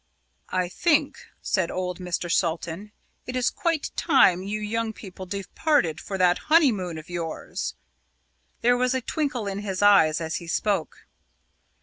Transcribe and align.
"I 0.49 0.67
think," 0.67 1.19
said 1.43 1.69
old 1.69 1.99
Mr. 1.99 2.31
Salton, 2.31 2.91
"it 3.27 3.35
is 3.35 3.51
quite 3.51 3.91
time 3.95 4.41
you 4.41 4.59
young 4.59 4.93
people 4.93 5.27
departed 5.27 6.01
for 6.01 6.17
that 6.17 6.39
honeymoon 6.49 6.97
of 6.97 7.07
yours!" 7.07 7.75
There 8.61 8.75
was 8.77 8.95
a 8.95 9.01
twinkle 9.01 9.45
in 9.45 9.59
his 9.59 9.83
eye 9.83 10.07
as 10.07 10.37
he 10.37 10.47
spoke. 10.47 11.05